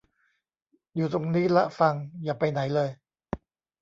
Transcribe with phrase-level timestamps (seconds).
[0.95, 2.89] อยู่ตรงนี้ล่ะฟัง อย่าไปไหนเลย